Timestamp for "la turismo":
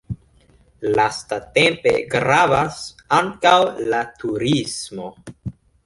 3.93-5.17